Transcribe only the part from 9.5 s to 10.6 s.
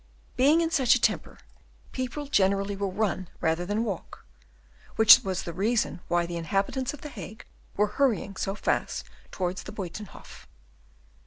the Buytenhof.